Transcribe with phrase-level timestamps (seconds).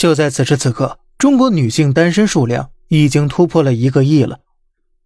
[0.00, 4.38] 就在此时此刻，中国女性单身数量已经突破了一个亿了。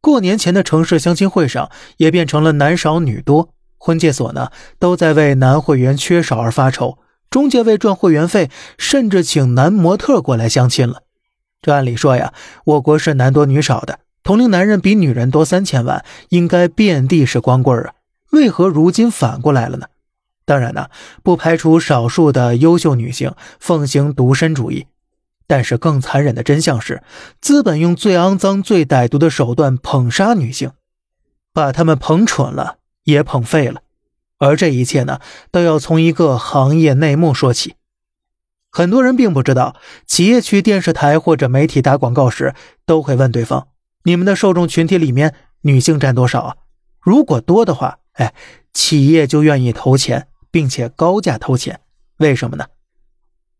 [0.00, 3.48] 过年前的城市相亲会上，也变成了男少女多。
[3.76, 6.98] 婚介所呢，都在为男会员缺少而发愁。
[7.28, 11.02] 中介为赚会员费，甚至请男模特过来相亲了。
[11.60, 12.32] 这按理说呀，
[12.64, 17.94] 我国是男多女少的，同龄男人比女人多三千万，应该遍地是光棍啊。
[18.30, 19.86] 为何如今反过来了呢？
[20.44, 20.88] 当然呢，
[21.22, 24.86] 不排除少数的优秀女性奉行独身主义，
[25.46, 27.02] 但是更残忍的真相是，
[27.40, 30.72] 资本用最肮脏、最歹毒的手段捧杀女性，
[31.52, 33.80] 把她们捧蠢了，也捧废了。
[34.38, 37.76] 而这一切呢，都要从一个行业内幕说起。
[38.70, 43.68] 很多人并不知道，企业去电视台或者媒体打广告时，都会问对方
[44.02, 46.56] ：“你们的受众群体里面女性占多少啊？”
[47.00, 48.34] 如果多的话，哎，
[48.72, 50.26] 企业就愿意投钱。
[50.54, 51.80] 并且高价偷钱，
[52.18, 52.66] 为什么呢？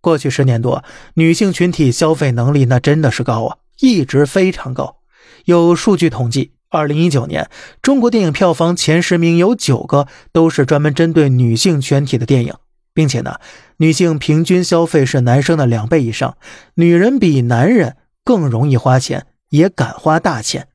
[0.00, 0.84] 过去十年多，
[1.14, 4.98] 女性群体消费能力那真的是高啊，一直非常高。
[5.46, 7.50] 有数据统计，二零一九年
[7.82, 12.54] 中国电影票房前十名有九个都是专门针对女性群体的电影，
[12.92, 13.40] 并且呢，
[13.78, 16.36] 女性平均消费是男生的两倍以上。
[16.74, 20.68] 女人比男人更容易花钱，也敢花大钱。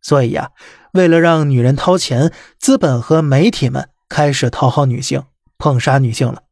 [0.00, 0.50] 所以呀，
[0.92, 5.24] 为了让女人掏钱，资本和媒体们开始讨好女性。
[5.60, 6.42] 碰杀女性了，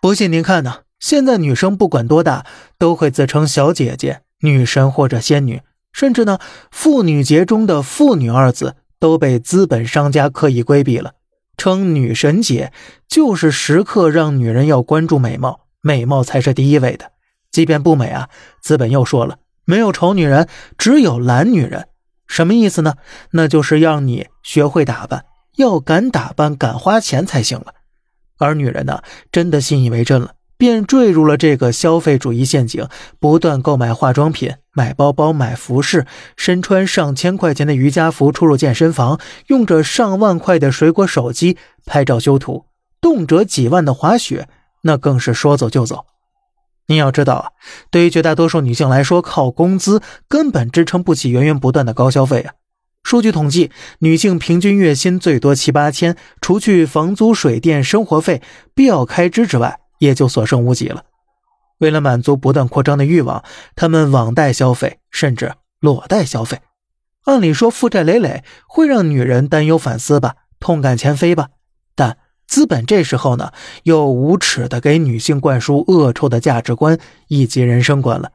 [0.00, 0.84] 不信您看呢？
[0.98, 2.46] 现在女生不管多大，
[2.78, 5.60] 都会自称小姐姐、女神或者仙女，
[5.92, 6.38] 甚至呢，
[6.70, 11.14] 妇女节中的“妇女”二字都被资本商家刻意规避了，
[11.56, 12.72] 称女神节
[13.08, 17.10] 就是时刻让女人要关注美貌，美貌才是第一位的。
[17.50, 18.30] 即便不美啊，
[18.62, 21.88] 资本又说了，没有丑女人，只有懒女人。
[22.28, 22.94] 什么意思呢？
[23.32, 27.74] 那就是让你学会打扮，要敢打扮、敢花钱才行了。
[28.42, 32.86] 而女人呢，真的信以为真了，便坠入了这个消费主义陷阱，
[33.18, 41.56] 不断购买化妆品、买包包、买服饰，身穿上千块钱的瑜伽服出入健身房，用着上万块的水果手机
[41.86, 42.66] 拍照修图，
[43.00, 44.48] 动辄几万的滑雪，
[44.82, 46.04] 那更是说走就走。
[46.86, 47.46] 你要知道啊，
[47.90, 52.54] 对于绝大多数女性来说，靠工资根本支撑不起源源不断的高消费啊。
[53.02, 58.40] 数据统计，女性平均月薪最多七八千，除去房租、水电、生活费、
[58.74, 61.04] 必要开支之外，也就所剩无几了。
[61.78, 63.44] 为了满足不断扩张的欲望，
[63.76, 66.60] 她们网贷消费，甚至裸贷消费。
[67.24, 71.48] 按理说，负债累累会让女人担忧反思吧，痛改前非吧。
[71.94, 73.52] 但资本这时候呢，
[73.82, 76.98] 又无耻的给女性灌输恶臭的价值观
[77.28, 78.30] 以及人生观了。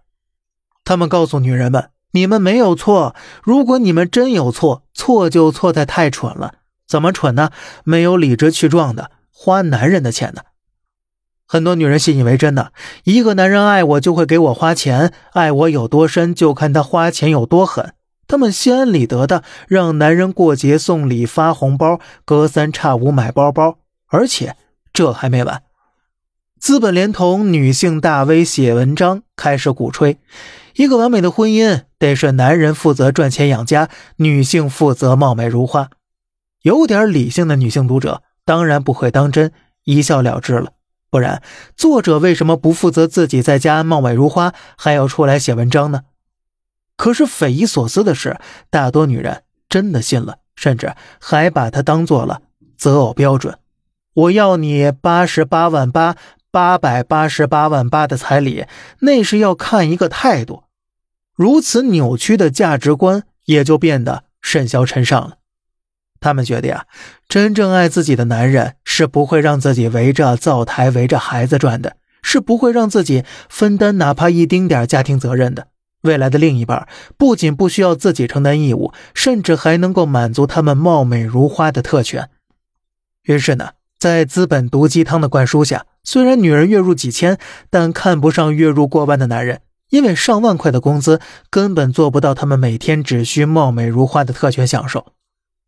[0.83, 1.89] 他们告诉女人们。
[2.11, 6.55] 你们没有错，如果你们真有错，错就错在太蠢了。
[6.87, 7.51] 怎么蠢呢？
[7.83, 10.41] 没有理直气壮的花男人的钱呢。
[11.45, 12.71] 很多女人信以为真的，
[13.03, 17.93] 一个男人爱我就会给我花钱，爱我有多深就看他花钱有多狠。
[18.27, 24.57] 他们心安理得的让男人过节送礼发红包，隔三差五买包包，而且
[24.91, 25.63] 这还没完。
[26.59, 30.17] 资本连同女性大 V 写文章，开始鼓吹。
[30.75, 35.89] 一个完美的婚姻得是男人负责赚钱养家，女性负责貌美如花。
[36.63, 39.51] 有点理性的女性读者当然不会当真，
[39.83, 40.71] 一笑了之了。
[41.09, 41.41] 不然，
[41.75, 46.01] 作者为什么不负责自己在家貌美如花，还要出来写文章呢？
[46.95, 48.37] 可是匪夷所思的是，
[48.69, 52.41] 大多女人真的信了，甚至还把它当做了
[52.77, 53.57] 择偶标准。
[54.13, 56.15] 我要你八十八万八
[56.57, 58.65] 八百八十八万八的彩礼，
[59.01, 60.63] 那是要看一个态度。
[61.35, 65.37] 如此扭曲的价值观也就变得甚嚣尘上了。
[66.19, 66.87] 他们觉得呀，
[67.29, 75.67] 真正爱自己的男人是不会让自己围着灶台、围着孩子转的，是不会让自己分担哪怕一丁点家庭责任的。
[76.01, 76.87] 未来的另一半
[77.17, 82.31] 不仅不需要自己承担义务，甚至还能够满足他们貌美如花的特权。
[83.25, 87.37] 于是呢，在资本毒鸡汤的灌输下，虽然女人月入几千，
[87.69, 89.59] 但看不上月入过万的男人。
[89.89, 91.19] 因为上万块的工资
[91.49, 95.07] 根本做不到他们每天只需貌美如花的特权享受。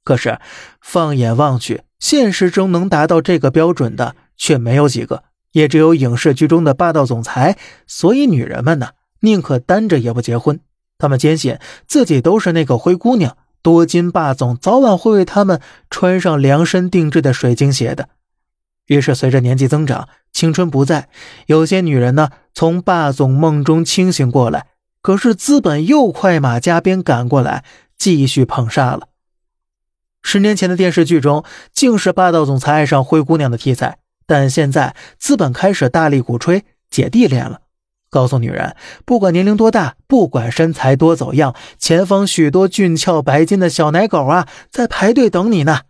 [0.06, 0.40] 可是，
[0.80, 7.58] 放眼望去，现实中能达到这个标准的却没有几个，也只有影视剧中的霸道总裁。
[7.86, 10.62] 所以，女人们呢，宁可单着也不结婚。
[10.98, 15.60] 她们坚信自己都是那个灰姑娘，多金霸总早晚会为她们
[15.90, 18.08] 穿上量身定制的水晶鞋的。
[18.90, 21.10] 于是，随着年纪增长，青春不在，
[21.46, 24.66] 有些女人呢，从霸总梦中清醒过来，
[25.02, 27.64] 可是资本又快马加鞭赶过来，
[27.96, 29.10] 继续捧杀了。
[30.24, 37.62] 十年前的电视剧中，竟是霸道总裁爱上灰姑娘的题材，但现在资本开始大力鼓吹姐弟恋了。
[38.10, 38.76] 告诉女人，
[39.06, 45.82] 不管年龄多大，不管身材多走样，前方许多俊俏白金的小奶狗啊，在排队等你呢。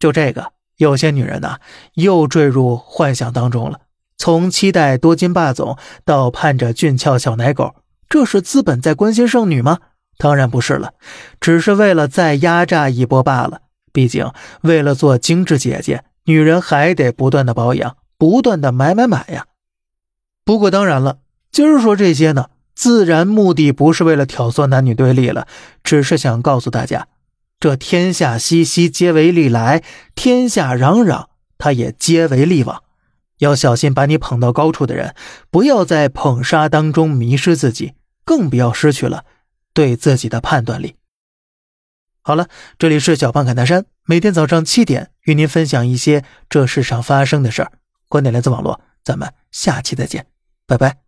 [0.00, 1.58] 就这个，有些女人呢，
[1.94, 3.80] 又坠入幻想当中了。
[4.16, 7.74] 从期待多金霸总到盼着俊俏小奶狗，
[8.08, 9.78] 这是资本在关心剩女吗？
[10.16, 10.92] 当然不是了，
[11.40, 13.62] 只是为了再压榨一波罢了。
[13.92, 14.30] 毕竟，
[14.62, 19.46] 为了做精致姐姐，女人还得不断的保养，不断的买买买呀。
[20.44, 21.18] 不过当然了，
[21.50, 25.46] 今儿说这些呢，自然目的不是为了挑唆男女对立了，
[25.82, 27.08] 只是想告诉大家，
[27.64, 29.82] 这天下熙熙，皆为利来；
[30.14, 32.82] 天下攘攘，他也皆为利往。
[33.38, 35.14] 要小心把你捧到高处的人，
[35.50, 39.24] 不要在捧杀当中迷失自己，更不要失去了
[39.72, 40.96] 对自己的判断力。
[42.20, 47.72] 好了，这里是小胖侃大山，每天早上七点与您分享一些这世上发生的事儿，
[48.10, 50.26] 观点来自网络，咱们下期再见。
[50.66, 51.03] 拜拜。